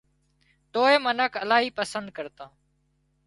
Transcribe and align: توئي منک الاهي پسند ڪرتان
توئي 0.73 0.97
منک 1.05 1.31
الاهي 1.43 1.69
پسند 1.79 2.07
ڪرتان 2.17 2.49